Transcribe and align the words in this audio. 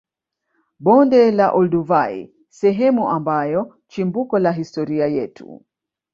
Bonde 0.79 1.19
la 1.31 1.49
olduvai 1.59 2.21
sehemu 2.59 3.09
ambayo 3.09 3.63
chimbuko 3.87 4.39
la 4.39 4.51
historia 4.51 5.07
yetu 5.07 5.65